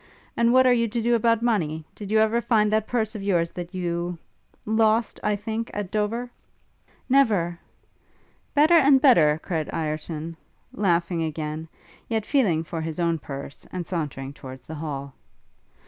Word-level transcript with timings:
And 0.35 0.51
what 0.51 0.65
are 0.65 0.73
you 0.73 0.87
to 0.87 0.99
do 0.99 1.13
about 1.13 1.43
money? 1.43 1.85
Did 1.93 2.09
you 2.09 2.17
ever 2.17 2.41
find 2.41 2.71
that 2.73 2.87
purse 2.87 3.13
of 3.13 3.21
yours 3.21 3.51
that 3.51 3.75
you 3.75 4.17
lost, 4.65 5.19
I 5.21 5.35
think, 5.35 5.69
at 5.75 5.91
Dover?' 5.91 6.27
'Never!' 7.07 7.59
'Better 8.55 8.73
and 8.73 8.99
better!' 8.99 9.39
cried 9.43 9.69
Ireton, 9.71 10.37
laughing 10.73 11.21
again, 11.21 11.67
yet 12.09 12.25
feeling 12.25 12.63
for 12.63 12.81
his 12.81 12.99
own 12.99 13.19
purse, 13.19 13.67
and 13.71 13.85
sauntering 13.85 14.33
towards 14.33 14.65
the 14.65 14.73
hall. 14.73 15.13